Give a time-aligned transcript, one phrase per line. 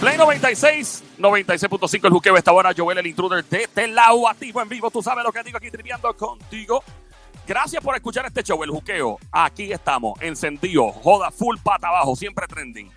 [0.00, 2.72] Play 96, 96.5 el juqueo esta hora.
[2.76, 4.90] Joel el intruder de este lado activo en vivo.
[4.90, 6.82] Tú sabes lo que digo aquí triviando contigo.
[7.46, 9.18] Gracias por escuchar este show, el juqueo.
[9.30, 12.90] Aquí estamos, encendido, joda full pata abajo, siempre trending.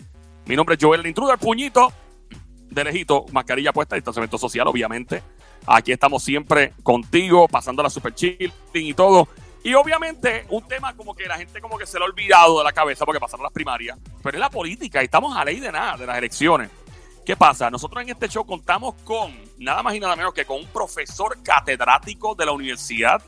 [0.46, 1.94] Mi nombre es Joel el intruder, puñito
[2.72, 5.24] de lejito, mascarilla puesta, distanciamiento social, obviamente.
[5.66, 9.28] Aquí estamos siempre contigo, pasando la super chilling y todo.
[9.66, 12.64] Y obviamente un tema como que la gente como que se lo ha olvidado de
[12.64, 15.71] la cabeza porque pasaron las primarias, pero es la política y estamos a ley de
[15.71, 16.69] nada, de las elecciones.
[17.25, 17.71] ¿Qué pasa?
[17.71, 21.42] Nosotros en este show contamos con nada más y nada menos que con un profesor
[21.42, 23.23] catedrático de la Universidad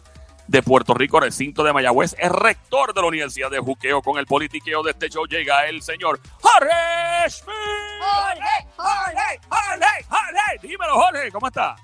[0.46, 4.04] de Puerto Rico, recinto de Mayagüez, es rector de la Universidad de Juqueo.
[4.04, 7.56] Con el politiqueo de este show llega el señor Jorge Schmidt.
[8.00, 10.68] Jorge, Jorge, Jorge, Jorge.
[10.68, 11.76] Dímelo, Jorge, ¿cómo está?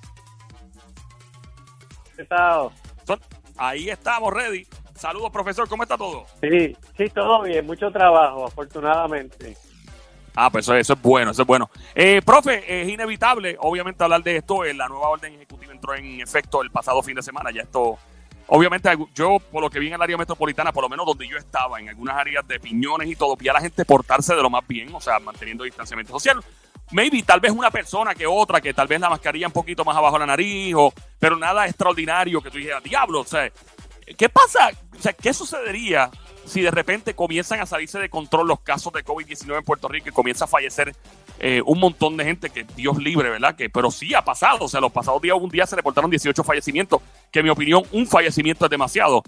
[2.16, 2.70] ¿Qué tal?
[3.08, 3.20] Son-
[3.57, 4.66] ahí estamos, ready.
[4.95, 6.25] Saludos, profesor, ¿cómo está todo?
[6.41, 9.58] Sí, sí, todo bien, mucho trabajo, afortunadamente.
[10.36, 11.69] Ah, pues eso, eso es bueno, eso es bueno.
[11.94, 14.66] Eh, profe, es inevitable, obviamente, hablar de esto.
[14.66, 17.52] Eh, La nueva orden ejecutiva entró en efecto el pasado fin de semana.
[17.52, 17.97] Ya esto,
[18.47, 21.38] obviamente, yo, por lo que vi en el área metropolitana, por lo menos donde yo
[21.38, 24.50] estaba, en algunas áreas de piñones y todo, vi a la gente portarse de lo
[24.50, 26.44] más bien, o sea, manteniendo distanciamiento social.
[26.92, 29.95] Maybe, tal vez una persona que otra, que tal vez la mascarilla un poquito más
[29.95, 33.52] abajo de la nariz, o, pero nada extraordinario que tú dijeras, diablo, o sea,
[34.17, 34.72] ¿qué pasa?
[34.98, 36.12] O sea, ¿qué sucedería
[36.45, 40.09] si de repente comienzan a salirse de control los casos de COVID-19 en Puerto Rico
[40.09, 40.95] y comienza a fallecer
[41.40, 43.56] eh, un montón de gente que Dios libre, ¿verdad?
[43.56, 46.44] Que, pero sí ha pasado, o sea, los pasados días, un día se reportaron 18
[46.44, 49.23] fallecimientos, que en mi opinión un fallecimiento es demasiado,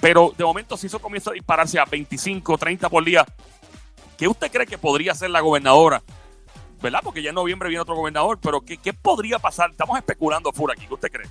[0.00, 3.26] pero de momento si eso comienza a dispararse a 25, 30 por día,
[4.16, 6.02] ¿qué usted cree que podría hacer la gobernadora?
[6.82, 7.00] ¿Verdad?
[7.02, 9.70] Porque ya en noviembre viene otro gobernador, pero ¿qué, qué podría pasar?
[9.70, 11.28] Estamos especulando, Fura, aquí, ¿qué usted cree?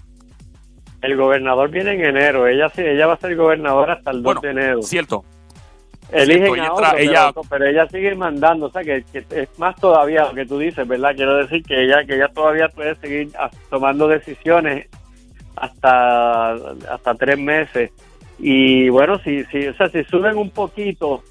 [1.01, 4.23] El gobernador viene en enero, ella sí, ella va a ser gobernadora hasta el 2
[4.23, 4.81] Bueno, de enero.
[4.83, 5.23] Cierto.
[6.11, 10.25] Eligen cierto, ella pero, pero ella sigue mandando, o sea que, que es más todavía
[10.25, 11.15] lo que tú dices, ¿verdad?
[11.15, 13.29] Quiero decir que ella que ella todavía puede seguir
[13.69, 14.87] tomando decisiones
[15.55, 17.91] hasta hasta tres meses
[18.39, 21.23] y bueno, si si o sea si suben un poquito,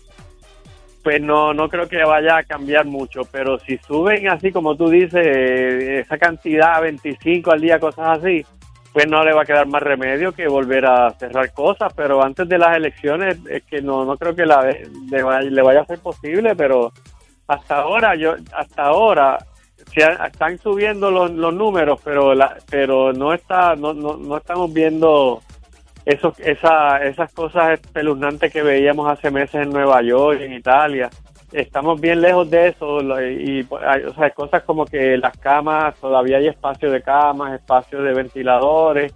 [1.09, 4.91] pues no no creo que vaya a cambiar mucho, pero si suben así como tú
[4.91, 8.45] dices eh, esa cantidad 25 al día, cosas así,
[8.93, 12.47] pues no le va a quedar más remedio que volver a cerrar cosas, pero antes
[12.47, 14.71] de las elecciones es que no no creo que la,
[15.11, 16.93] le, vaya, le vaya a ser posible, pero
[17.47, 19.39] hasta ahora yo hasta ahora
[19.95, 24.71] se están subiendo los, los números, pero la, pero no está no, no, no estamos
[24.75, 25.41] viendo
[26.09, 31.11] esos esa, esas cosas espeluznantes que veíamos hace meses en Nueva York, en Italia.
[31.53, 36.39] Estamos bien lejos de eso y, hay- o sea, cosas como que las camas, todavía
[36.39, 39.15] hay espacio de camas, espacio de ventiladores.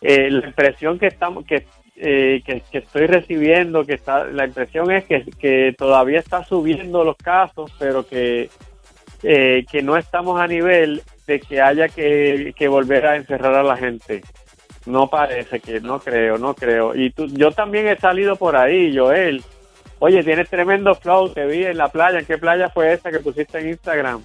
[0.00, 1.66] Eh, la impresión que estamos que,
[1.96, 7.02] eh, que, que estoy recibiendo, que está la impresión es que, que todavía está subiendo
[7.04, 8.48] los casos, pero que
[9.24, 13.62] eh, que no estamos a nivel de que haya que, que volver a encerrar a
[13.64, 14.22] la gente.
[14.86, 16.94] No parece que, no creo, no creo.
[16.94, 19.42] Y tú, yo también he salido por ahí, Joel.
[20.00, 22.18] Oye, tienes tremendo flow, te vi en la playa.
[22.18, 24.22] ¿En qué playa fue esa que pusiste en Instagram?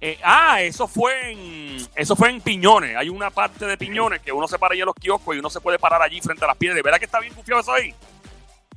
[0.00, 2.96] Eh, ah, eso fue en eso fue en Piñones.
[2.96, 5.48] Hay una parte de Piñones que uno se para allí en los kioscos y uno
[5.48, 6.82] se puede parar allí frente a las piedras.
[6.82, 7.94] ¿Verdad que está bien confiado eso ahí?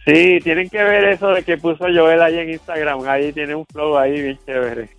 [0.06, 3.07] Sí, tienen que ver eso de que puso Joel ahí en Instagram.
[3.07, 4.90] Ahí tiene un flow ahí bien chévere.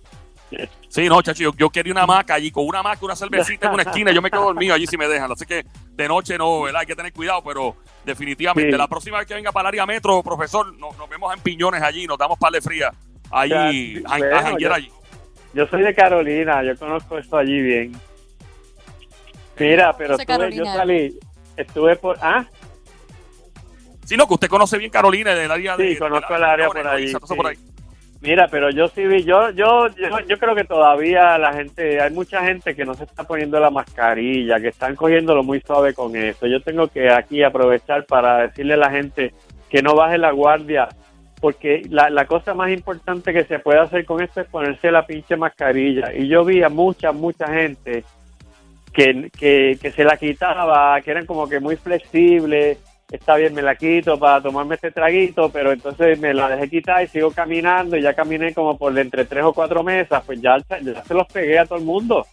[0.87, 3.73] Sí, no, chacho, yo, yo quería una hamaca allí con una hamaca, una cervecita en
[3.73, 4.11] una esquina.
[4.11, 5.31] Yo me quedo dormido allí si me dejan.
[5.31, 6.81] Así que de noche no, ¿verdad?
[6.81, 7.75] Hay que tener cuidado, pero
[8.05, 8.77] definitivamente Sí.
[8.77, 11.81] la próxima vez que venga para el área metro, profesor, no- nos vemos en Piñones
[11.81, 12.93] allí, nos damos par de fría
[13.29, 14.91] allí, Ya, a, bueno, yo- allí.
[15.53, 17.91] Yo soy de Carolina, yo conozco esto allí bien.
[19.59, 21.19] Mira, pero Yo soy estuve- yo salí,
[21.57, 22.17] estuve por...
[22.21, 22.45] Ah,
[24.05, 25.89] Sí, no, que usted conoce bien Carolina del área Sí, de.
[25.89, 27.17] de conozco la- el área por ahí, sí.
[27.35, 27.57] por ahí.
[28.19, 29.87] Mira, pero yo sí vi, yo, yo,
[30.27, 33.69] yo, creo que todavía la gente, hay mucha gente que no se está poniendo la
[33.69, 36.47] mascarilla, que están cogiéndolo muy suave con eso.
[36.47, 39.33] Yo tengo que aquí aprovechar para decirle a la gente
[39.69, 40.87] que no baje la guardia,
[41.39, 45.05] porque la, la cosa más importante que se puede hacer con esto es ponerse la
[45.05, 46.11] pinche mascarilla.
[46.15, 48.03] Y yo vi a mucha, mucha gente
[48.93, 52.79] que, que, que se la quitaba, que eran como que muy flexibles.
[53.09, 57.03] Está bien, me la quito para tomarme este traguito, pero entonces me la dejé quitar
[57.03, 60.57] y sigo caminando y ya caminé como por entre tres o cuatro mesas, pues ya,
[60.59, 62.25] se los pegué a todo el mundo.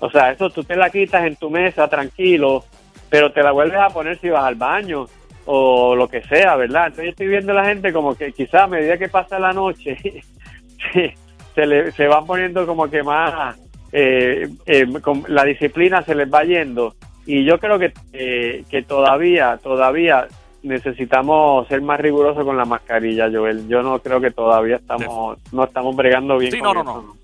[0.00, 2.62] O sea, eso tú te la quitas en tu mesa tranquilo,
[3.08, 5.06] pero te la vuelves a poner si vas al baño
[5.46, 6.88] o lo que sea, ¿verdad?
[6.88, 9.54] Entonces yo estoy viendo a la gente como que quizás a medida que pasa la
[9.54, 9.96] noche
[11.54, 13.58] se, le, se van poniendo como que más,
[13.92, 14.86] eh, eh,
[15.28, 16.94] la disciplina se les va yendo
[17.28, 20.28] y yo creo que, eh, que todavía, todavía
[20.62, 23.68] necesitamos ser más rigurosos con la mascarilla, Joel.
[23.68, 26.50] Yo no creo que todavía estamos, no estamos bregando bien.
[26.50, 27.14] Sí, no, no, no.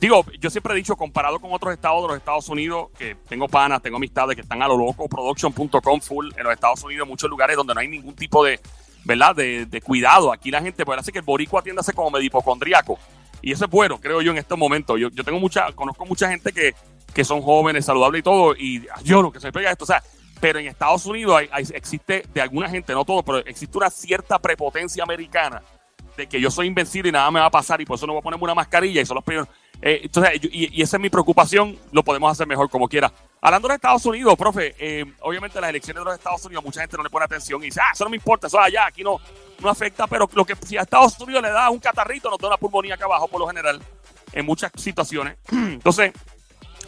[0.00, 3.46] digo, yo siempre he dicho, comparado con otros estados de los Estados Unidos, que tengo
[3.46, 7.30] panas, tengo amistades que están a lo loco, production.com full en los Estados Unidos, muchos
[7.30, 8.58] lugares donde no hay ningún tipo de,
[9.04, 9.36] ¿verdad?
[9.36, 10.32] De, de cuidado.
[10.32, 12.98] Aquí la gente, pues hace que el boricua atiéndase como medio hipocondriaco.
[13.40, 14.98] Y eso es bueno, creo yo, en estos momentos.
[14.98, 16.74] Yo, yo tengo mucha, conozco mucha gente que,
[17.14, 19.84] que son jóvenes, saludables y todo, y yo lo que se pega esto.
[19.84, 20.02] O sea,
[20.40, 24.38] pero en Estados Unidos hay, existe, de alguna gente, no todo, pero existe una cierta
[24.38, 25.62] prepotencia americana
[26.16, 28.14] de que yo soy invencible y nada me va a pasar y por eso no
[28.14, 29.48] voy a ponerme una mascarilla y son los primeros.
[29.80, 33.12] Eh, entonces, y, esa es mi preocupación, lo podemos hacer mejor como quiera.
[33.40, 36.96] Hablando de Estados Unidos, profe, eh, obviamente las elecciones de los Estados Unidos, mucha gente
[36.96, 39.20] no le pone atención y dice, ah, eso no me importa, eso allá, aquí no,
[39.60, 42.48] no afecta, pero lo que si a Estados Unidos le da un catarrito, nos da
[42.48, 43.80] una pulmonía acá abajo por lo general,
[44.32, 45.36] en muchas situaciones.
[45.50, 46.12] Entonces,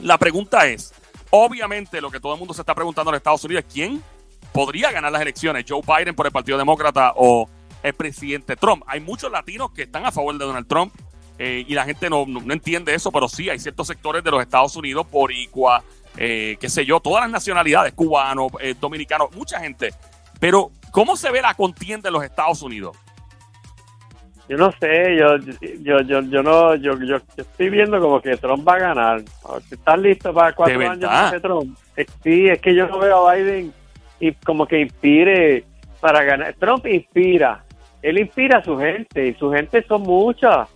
[0.01, 0.93] la pregunta es,
[1.37, 4.01] Obviamente, lo que todo el mundo se está preguntando en Estados Unidos es quién
[4.53, 7.49] podría ganar las elecciones, Joe Biden por el Partido Demócrata o
[7.83, 8.85] el presidente Trump.
[8.87, 10.95] Hay muchos latinos que están a favor de Donald Trump
[11.37, 14.77] eh, y la gente no, entiende eso, pero sí, hay ciertos sectores de los Estados
[14.77, 15.83] Unidos, boricua,
[16.17, 19.93] eh, qué sé yo, todas las nacionalidades, cubanos, eh, dominicanos, mucha gente.
[20.39, 22.97] Pero, ¿cómo se ve la contienda en los Estados Unidos?
[24.49, 25.39] Yo no sé, yo,
[25.81, 29.23] yo, yo, yo no, yo, yo, estoy viendo como que Trump va a ganar.
[29.71, 31.79] ¿Estás listo para cuatro años de Trump?
[32.23, 33.73] Sí, es que yo no veo a Biden
[34.21, 35.65] y como que inspire
[36.01, 36.55] para ganar.
[36.59, 37.65] Trump inspira,
[38.03, 40.69] él inspira a su gente y su gente son muchas.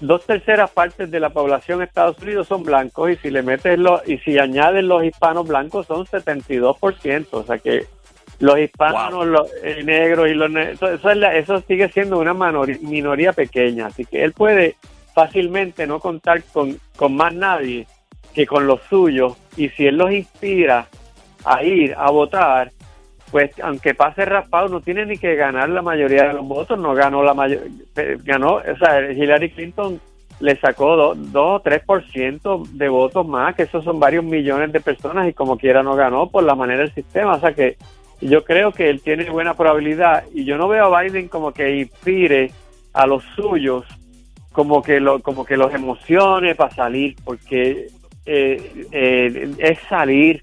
[0.00, 3.78] Dos terceras partes de la población de Estados Unidos son blancos y si le metes
[3.78, 7.86] los, y si añades los hispanos blancos son 72%, o sea que
[8.42, 14.04] los hispanos, los eh, negros y los eso, eso, sigue siendo una minoría pequeña, así
[14.04, 14.74] que él puede
[15.14, 17.86] fácilmente no contar con, con más nadie
[18.34, 20.88] que con los suyos y si él los inspira
[21.44, 22.72] a ir a votar,
[23.30, 26.94] pues aunque pase raspado no tiene ni que ganar la mayoría de los votos, no
[26.94, 27.70] ganó la mayoría,
[28.24, 30.00] ganó, o sea, Hillary Clinton
[30.40, 35.28] le sacó 2 o 3% de votos más, que esos son varios millones de personas
[35.28, 37.76] y como quiera no ganó por la manera del sistema, o sea que
[38.22, 40.24] yo creo que él tiene buena probabilidad.
[40.32, 42.52] Y yo no veo a Biden como que inspire
[42.92, 43.84] a los suyos
[44.52, 47.88] como que lo, como que los emocione para salir porque
[48.26, 50.42] eh, eh, es salir.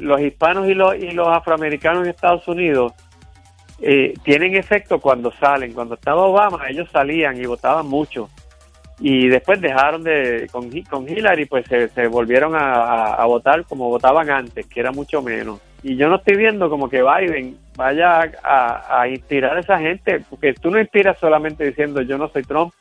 [0.00, 2.92] Los hispanos y los, y los afroamericanos en Estados Unidos
[3.80, 5.72] eh, tienen efecto cuando salen.
[5.72, 8.28] Cuando estaba Obama ellos salían y votaban mucho.
[8.98, 14.66] Y después dejaron de con, con Hillary pues se, volvieron a votar como votaban antes
[14.66, 19.56] que era mucho menos y yo no estoy viendo como que Biden vaya a, inspirar
[19.56, 22.72] a esa gente, porque tú no inspiras solamente diciendo yo no soy Trump,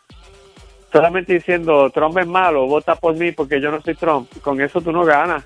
[0.91, 4.81] solamente diciendo Trump es malo, vota por mí porque yo no soy Trump, con eso
[4.81, 5.45] tú no ganas.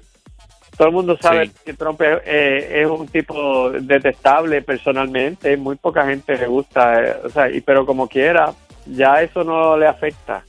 [0.77, 6.47] Todo el mundo sabe que Trump es, un tipo detestable personalmente, muy poca gente le
[6.47, 8.53] gusta, eh, o sea, y, pero como quiera,
[8.85, 10.45] ya eso no le afecta.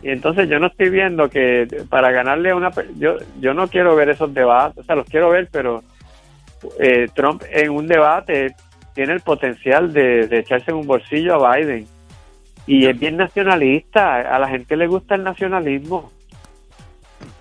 [0.00, 2.70] Y entonces yo no estoy viendo que para ganarle a una...
[2.96, 5.82] Yo, yo no quiero ver esos debates, o sea, los quiero ver, pero
[6.78, 8.54] eh, Trump en un debate
[8.94, 11.86] tiene el potencial de, echarse en un bolsillo a Biden.
[12.66, 16.10] Y es bien nacionalista, a la gente le gusta el nacionalismo.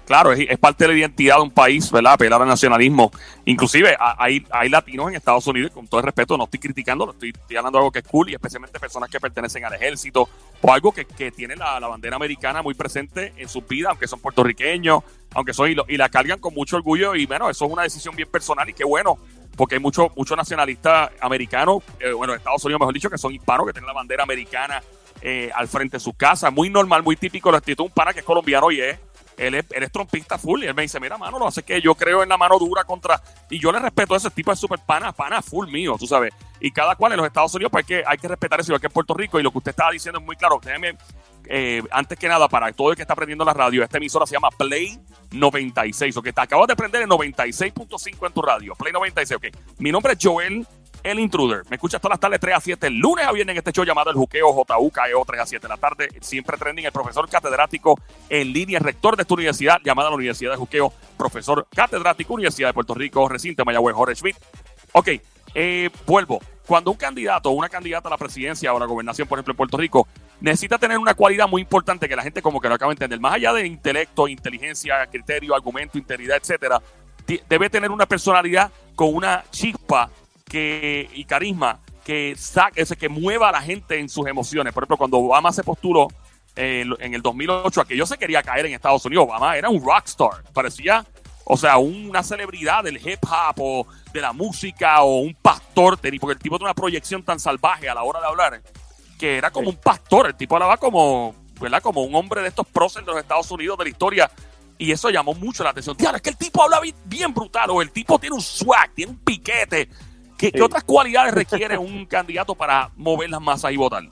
[0.06, 2.14] Claro, es, parte de la identidad de un país, ¿verdad?
[2.14, 3.12] Apelar al nacionalismo.
[3.46, 7.80] Inclusive hay, latinos en Estados Unidos, con todo el respeto, no estoy criticando, estoy, hablando
[7.80, 10.30] de algo que es cool y especialmente personas que pertenecen al ejército
[10.62, 14.20] o algo que, que tienen la, bandera americana muy presente en su vida, aunque son
[14.20, 15.04] puertorriqueños,
[15.34, 18.30] aunque son y, la cargan con mucho orgullo y bueno, eso es una decisión bien
[18.30, 19.18] personal y qué bueno,
[19.56, 23.74] porque hay muchos nacionalistas americanos, eh, bueno, Estados Unidos mejor dicho, que son hispanos, que
[23.74, 24.84] tienen la bandera americana
[25.22, 28.20] eh, al frente de sus casas, muy normal, muy típico la actitud, un pana que
[28.20, 28.82] es colombiano y
[29.38, 31.96] es él es, trompista full y él me dice, mira, mano, lo hace que yo
[31.96, 33.22] creo en la mano dura contra...
[33.50, 36.34] Y yo le respeto a ese tipo de super pana, pana full mío, tú sabes.
[36.60, 38.82] Y cada cual en los Estados Unidos, pues hay que, hay que respetar eso, igual
[38.82, 39.40] que en Puerto Rico.
[39.40, 40.60] Y lo que usted estaba diciendo es muy claro.
[40.64, 40.98] Déjeme,
[41.48, 44.34] eh, antes que nada, para todo el que está aprendiendo la radio, esta emisora se
[44.34, 45.00] llama Play
[45.32, 46.24] 96, ok.
[46.34, 49.46] Te acabas de prender el 96.5 en tu radio, Play 96, ok.
[49.80, 50.66] Mi nombre es Joel
[51.06, 51.62] el Intruder.
[51.70, 54.10] Me escuchas todas las tardes 3 a 7, lunes a viernes en este show llamado
[54.10, 56.10] El Juqueo JUKEO 3 a 7 de la tarde.
[56.20, 60.58] Siempre trending el profesor catedrático en línea, rector de esta universidad llamada la Universidad de
[60.58, 64.38] Juqueo, profesor catedrático, Universidad de Puerto Rico, recinto Mayagüez, Jorge Schmidt.
[64.94, 65.10] Ok,
[65.54, 66.40] eh, vuelvo.
[66.66, 69.52] Cuando un candidato o una candidata a la presidencia o a la gobernación, por ejemplo,
[69.52, 70.08] en Puerto Rico,
[70.42, 73.20] necesita tener una cualidad muy importante que la gente como que no acaba de entender.
[73.20, 76.82] Más allá de intelecto, inteligencia, criterio, argumento, integridad, etcétera,
[77.48, 80.10] debe tener una personalidad con una chispa
[80.46, 84.74] que, y carisma que, saque, ese, que mueva a la gente en sus emociones.
[84.74, 86.08] Por ejemplo, cuando Obama se postuló
[86.56, 89.70] eh, en el 2008, a que yo se quería caer en Estados Unidos, Obama era
[89.70, 90.44] un rockstar.
[90.54, 91.06] Parecía
[91.48, 96.34] o sea, una celebridad del hip hop o de la música o un pastor, porque
[96.34, 98.62] el tipo tiene una proyección tan salvaje a la hora de hablar
[99.18, 101.82] que era como un pastor, el tipo hablaba como, ¿verdad?
[101.82, 104.32] Como un hombre de estos próceres de los Estados Unidos de la historia
[104.78, 105.96] y eso llamó mucho la atención.
[105.96, 109.14] Tío, es que el tipo habla bien, brutal o el tipo tiene un swag, tiene
[109.14, 109.90] un piquete.
[110.38, 114.04] ¿Qué, otras cualidades requiere un candidato para mover las masas y votar?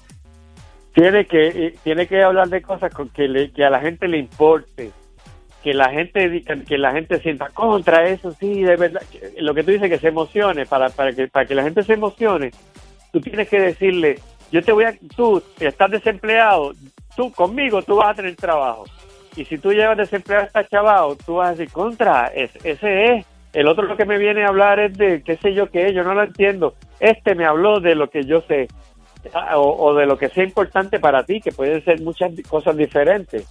[0.93, 4.07] Tiene que, eh, tiene que hablar de cosas con que, le, que a la gente
[4.07, 4.91] le importe
[5.63, 9.01] que la gente que la gente sienta contra eso sí de verdad
[9.39, 11.93] lo que tú dices que se emocione para, para que para que la gente se
[11.93, 12.51] emocione
[13.13, 14.19] tú tienes que decirle
[14.51, 16.73] yo te voy a tú estás desempleado
[17.15, 18.83] tú conmigo tú vas a tener trabajo
[19.37, 22.59] y si tú llevas desempleado a esta chavao tú vas a decir contra ese
[23.05, 25.93] es el otro lo que me viene a hablar es de qué sé yo qué
[25.93, 28.67] yo no lo entiendo este me habló de lo que yo sé
[29.33, 32.75] ah, o, o de lo que sea importante para ti que pueden ser muchas cosas
[32.75, 33.47] diferentes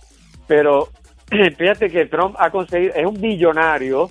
[0.47, 0.89] pero
[1.57, 4.09] fíjate que Trump ha conseguido, es un billonario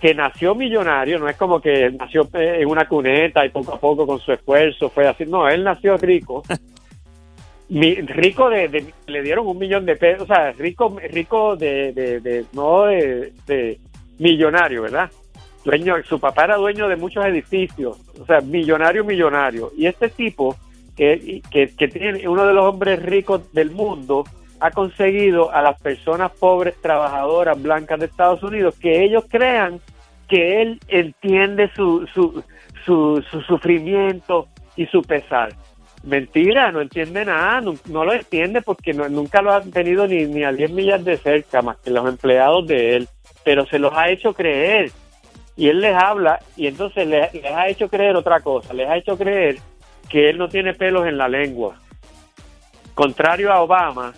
[0.00, 3.80] que nació millonario, no es como que nació eh, en una cuneta y poco a
[3.80, 6.42] poco con su esfuerzo fue así, no, él nació rico.
[7.70, 12.84] rico de, le dieron un millón de pesos, o sea, rico rico de, de, no
[12.84, 13.78] de,
[14.18, 15.10] millonario, ¿verdad?
[15.64, 19.72] Dueño, su papá era dueño de muchos edificios, o sea, millonario, millonario.
[19.76, 20.56] Y este tipo,
[20.96, 24.24] que, que, que tiene uno de los hombres ricos del mundo,
[24.60, 29.80] ha conseguido a las personas pobres, trabajadoras, blancas de Estados Unidos, que ellos crean
[30.28, 32.42] que él entiende su, su,
[32.84, 35.52] su, sufrimiento y su pesar.
[36.02, 40.52] Mentira, no entiende nada, no, lo entiende porque nunca lo han tenido ni, ni a
[40.52, 43.08] 10 millas de cerca, más que los empleados de él,
[43.44, 44.90] pero se los ha hecho creer.
[45.56, 49.16] Y él les habla y entonces les, ha hecho creer otra cosa, les ha hecho
[49.16, 49.58] creer
[50.08, 51.76] que él no tiene pelos en la lengua.
[52.94, 54.12] Contrario a Obama,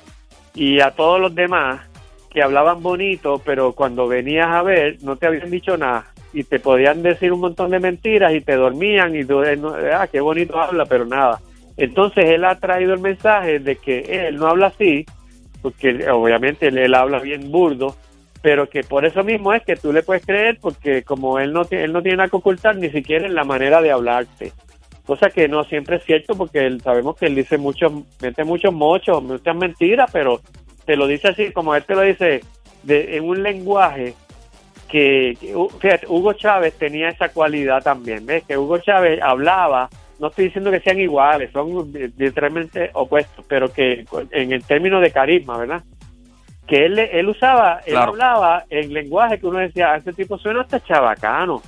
[0.57, 1.83] y a todos los demás
[2.31, 6.59] que hablaban bonito, pero cuando venías a ver no te habían dicho nada y te
[6.59, 9.59] podían decir un montón de mentiras y te dormían y tú, eh,
[9.95, 11.41] ah, qué bonito habla, pero nada.
[11.77, 15.07] Entonces él ha traído el mensaje de que él no habla así,
[15.63, 17.97] porque obviamente él, habla bien burdo,
[18.47, 21.63] pero que por eso mismo es que tú le puedes creer porque como él no,
[21.69, 24.53] él no tiene nada que ocultar ni siquiera en la manera de hablarte
[25.05, 28.73] cosa que no siempre es cierto porque él, sabemos que él dice muchos, mete muchos
[28.73, 30.41] mochos, muchas mentiras, pero
[30.85, 32.41] te lo dice así, como él te lo dice,
[32.87, 34.15] en un lenguaje
[34.89, 35.37] que,
[35.81, 38.45] fíjate, Hugo Chávez tenía esa cualidad también, ¿ves?
[38.45, 39.89] Que Hugo Chávez hablaba,
[40.21, 45.11] no estoy diciendo que sean iguales, son literalmente opuestos, pero que en el término de
[45.11, 45.83] carisma, ¿verdad?
[46.67, 50.81] Que él, él usaba, él hablaba en lenguaje que uno decía, ese tipo suena hasta
[50.81, 51.63] chabacano.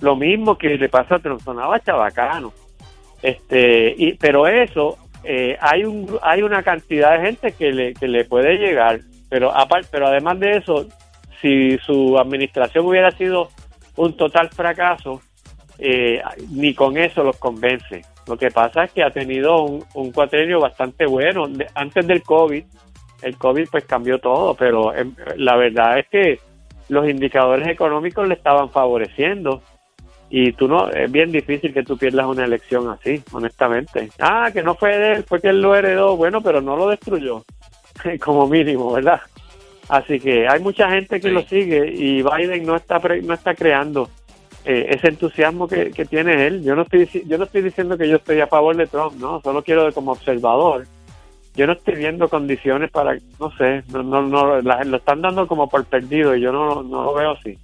[0.00, 2.52] Lo mismo que le pasa a Trump, sonaba chabacano.
[3.22, 8.06] Este, y, pero eso, eh, hay, un, hay una cantidad de gente que le, que
[8.06, 10.86] le puede llegar, pero, aparte, pero además de eso,
[11.40, 13.48] si su administración hubiera sido
[13.96, 15.22] un total fracaso,
[15.78, 18.02] eh, ni con eso los convence.
[18.26, 21.46] Lo que pasa es que ha tenido un, un cuatrenio bastante bueno.
[21.74, 22.64] Antes del COVID,
[23.24, 26.38] el COVID pues cambió todo, pero em, la verdad es que
[26.88, 29.62] los indicadores económicos le estaban favoreciendo
[30.30, 34.10] y tú no, es bien difícil que tú pierdas una elección así, honestamente.
[34.18, 36.88] Ah, que no fue de él, fue que él lo heredó, bueno, pero no lo
[36.88, 37.44] destruyó,
[38.20, 39.20] como mínimo, ¿verdad?
[39.88, 44.08] Así que hay mucha gente que lo sigue y Biden no está no está creando
[44.64, 46.64] eh, ese entusiasmo que, tiene él.
[46.64, 49.40] Yo no estoy yo no estoy diciendo que yo estoy a favor de Trump, no,
[49.42, 50.86] solo quiero como observador.
[51.54, 55.68] Yo no estoy viendo condiciones para, no sé, no no no lo están dando como
[55.68, 57.58] por perdido y yo no, no lo veo así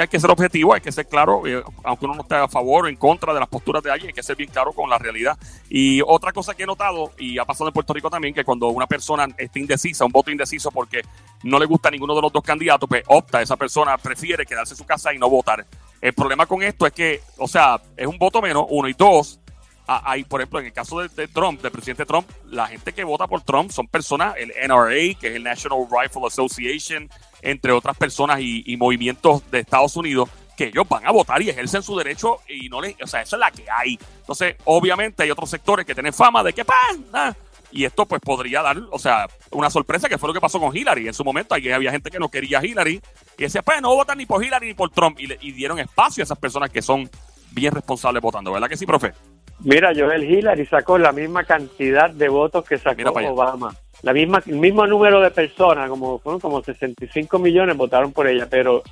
[0.00, 2.84] hay que ser objetivo, hay que ser claro, eh, aunque uno no esté a favor
[2.84, 4.98] o en contra de las posturas de alguien, hay que ser bien claro con la
[4.98, 5.36] realidad.
[5.68, 8.68] Y otra cosa que he notado, y ha pasado en Puerto Rico también, que cuando
[8.68, 11.02] una persona está indecisa, un voto indeciso porque
[11.42, 14.78] no le gusta ninguno de los dos candidatos, pues opta, esa persona prefiere quedarse en
[14.78, 15.64] su casa y no votar.
[16.00, 19.40] El problema con esto es que, o sea, es un voto menos, uno y dos,
[19.88, 23.26] hay, por ejemplo, en el caso de, Trump, del presidente Trump, la gente que vota
[23.26, 27.08] por Trump son personas, el NRA, que es el National Rifle Association,
[27.40, 31.82] entre otras personas y, movimientos de Estados Unidos, que ellos van a votar y ejercen
[31.82, 33.98] su derecho y no les, o sea, eso es la que hay.
[34.20, 37.34] Entonces, obviamente hay otros sectores que tienen fama de que, ¡pam!
[37.70, 40.76] y esto pues podría dar, o sea, una sorpresa que fue lo que pasó con
[40.76, 41.08] Hillary.
[41.08, 43.00] En su momento había gente que no quería Hillary
[43.38, 45.18] y decía, pues no votan ni por Hillary ni por Trump.
[45.18, 47.08] Y, y dieron espacio a esas personas que son
[47.52, 49.12] bien responsables votando, ¿verdad que sí, profe?
[49.60, 53.74] Mira, Joel Hillary sacó la misma cantidad de votos que sacó Obama.
[54.02, 58.46] La misma, el mismo número de personas, como fueron como 65 millones votaron por ella,
[58.48, 58.82] pero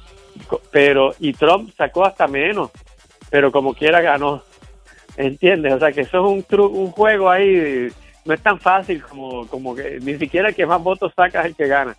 [0.73, 2.71] pero y Trump sacó hasta menos,
[3.31, 4.43] pero como quiera ganó.
[5.17, 5.73] ¿Entiendes?
[5.75, 7.89] O sea, que eso es un un juego ahí
[8.25, 11.47] no es tan fácil como como que ni siquiera el que más votos saca es
[11.47, 11.97] el que gana.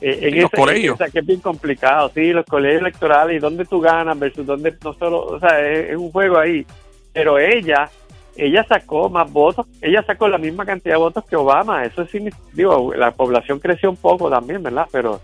[0.00, 0.98] Eh, en, los colegios.
[1.12, 4.94] que es bien complicado, sí, los colegios electorales y dónde tú ganas versus dónde no
[4.94, 6.64] solo, o sea, es, un juego ahí.
[7.12, 7.90] Pero ella,
[8.46, 12.10] ella sacó más votos, ella sacó la misma cantidad de votos que Obama, eso es,
[12.52, 14.86] digo, la población creció un poco también, ¿verdad?
[14.90, 15.20] Pero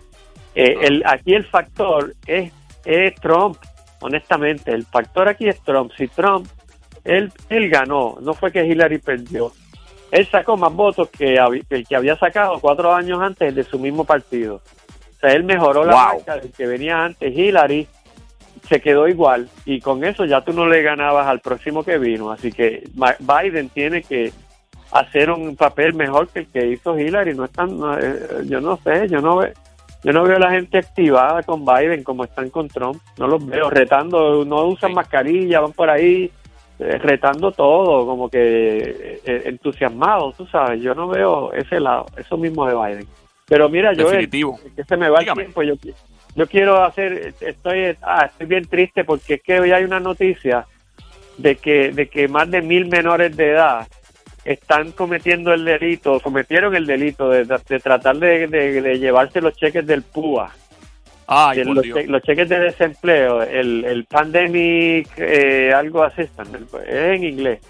[0.54, 2.52] eh, el, aquí el factor es,
[2.84, 3.56] es Trump,
[4.00, 5.92] honestamente, el factor aquí es Trump.
[5.96, 6.46] Si Trump,
[7.04, 9.52] él, él ganó, no fue que Hillary perdió
[10.10, 11.36] él sacó más votos que
[11.70, 14.56] el que había sacado cuatro años antes de su mismo partido.
[15.16, 17.36] O sea, él mejoró la marca del que venía antes.
[17.36, 17.88] Hillary
[18.68, 22.30] se quedó igual y con eso ya tú no le ganabas al próximo que vino.
[22.30, 22.84] Así que
[23.20, 24.32] Biden tiene que
[24.92, 27.34] hacer un papel mejor que el que hizo Hillary.
[27.34, 29.52] No están, eh, yo no sé, yo no veo.
[30.04, 33.00] Yo no veo a la gente activada con Biden como están con Trump.
[33.18, 36.30] No los veo retando, no usan mascarilla, van por ahí
[36.78, 40.80] eh, retando todo, como que eh, eh, entusiasmado, tú sabes.
[40.80, 43.08] Yo no veo ese lado, eso mismo de Biden.
[43.46, 45.74] Pero mira, yo que se me va el tiempo, yo,
[46.36, 50.66] yo quiero hacer, estoy, ah, estoy bien triste porque es que hoy hay una noticia
[51.38, 53.88] de que, de que más de mil menores de edad
[54.44, 57.46] están cometiendo el delito, cometieron el delito de,
[57.80, 60.52] tratar de, de, llevarse los cheques del PUA
[62.06, 66.30] los, cheques de desempleo, el, el pandemic, eh, algo así, es
[66.86, 67.60] en inglés.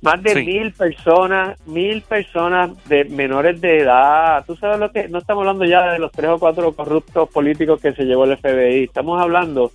[0.00, 4.44] Más de mil personas, mil personas de menores de edad.
[4.46, 7.80] Tú sabes lo que, no estamos hablando ya de los tres o cuatro corruptos políticos
[7.80, 9.72] que se llevó el FBI, estamos hablando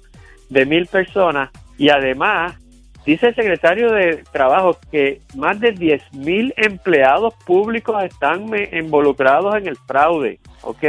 [0.50, 2.58] de mil personas y además
[3.06, 9.68] dice el secretario de Trabajo que más de diez mil empleados públicos están involucrados en
[9.68, 10.84] el fraude, ¿ok?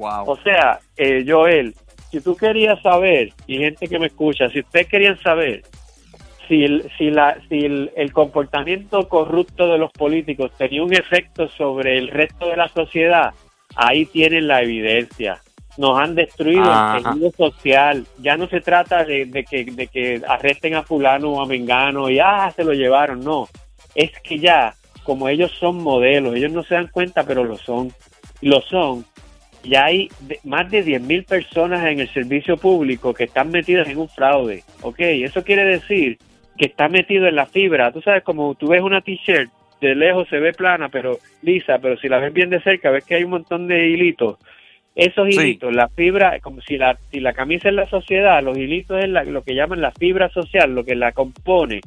[0.00, 1.74] O sea, eh, Joel,
[2.10, 5.62] si tú querías saber, y gente que me escucha, si ustedes querían saber
[6.48, 11.98] si, el, si, la, si el, comportamiento corrupto de los políticos tenía un efecto sobre
[11.98, 13.32] el resto de la sociedad,
[13.76, 15.40] ahí tienen la evidencia.
[15.76, 18.06] Nos han destruido el tejido social.
[18.18, 22.18] Ya no se trata de, que, de que arresten a fulano o a mengano y
[22.18, 23.22] ah, se lo llevaron.
[23.22, 23.48] No,
[23.94, 24.74] es que ya,
[25.04, 27.92] como ellos son modelos, ellos no se dan cuenta, pero lo son.
[28.40, 29.04] Lo son
[29.64, 30.08] ya hay
[30.44, 34.62] más de 10.000 personas en el servicio público que están metidas en un fraude.
[34.82, 35.00] ¿Ok?
[35.00, 36.18] Eso quiere decir
[36.58, 37.92] que está metido en la fibra.
[37.92, 41.96] Tú sabes, como tú ves una t-shirt, de lejos se ve plana, pero lisa, pero
[41.98, 44.36] si la ves bien de cerca, ves que hay un montón de hilitos.
[44.94, 49.02] Esos hilitos, la fibra, como si la, si la camisa es la sociedad, los hilitos
[49.02, 51.80] es lo que llaman la fibra social, lo que la compone.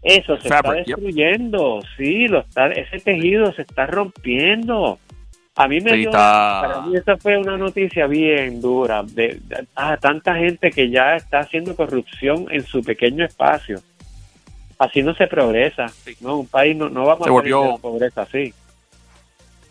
[0.00, 4.98] Eso se está destruyendo, sí, lo está, ese tejido se está rompiendo.
[5.54, 9.40] A mí me dio, para mí esa fue una noticia bien dura de,
[9.76, 13.80] ah, tanta gente que ya está haciendo corrupción en su pequeño espacio.
[14.82, 15.86] Así no se progresa,
[16.20, 16.38] ¿no?
[16.38, 18.52] Un país no, no vamos a volvió, pobreza así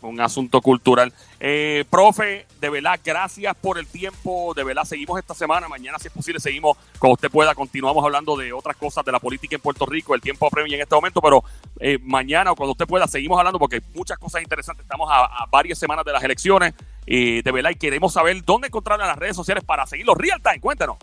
[0.02, 1.14] un asunto cultural.
[1.40, 4.54] Eh, profe, de verdad, gracias por el tiempo.
[4.54, 5.68] De verdad, seguimos esta semana.
[5.68, 7.56] Mañana, si es posible, seguimos como usted pueda.
[7.56, 10.16] Continuamos hablando de otras cosas de la política en Puerto Rico.
[10.16, 11.44] El tiempo apremia en este momento, pero
[11.80, 14.84] eh, mañana o cuando usted pueda, seguimos hablando porque hay muchas cosas interesantes.
[14.84, 16.74] Estamos a, varias semanas de las elecciones.
[17.06, 20.42] Y de verdad, y queremos saber dónde encontrar en las redes sociales para seguirlos real
[20.42, 20.60] time.
[20.60, 20.98] Cuéntanos.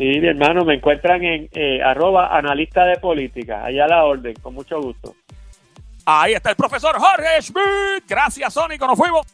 [0.00, 3.66] Sí, mi hermano, me encuentran en eh, arroba analista de política.
[3.66, 5.14] Allá la orden, con mucho gusto.
[6.06, 8.08] Ahí está el profesor Jorge Schmidt.
[8.08, 8.86] Gracias, Sónico.
[8.86, 9.26] Nos fuimos.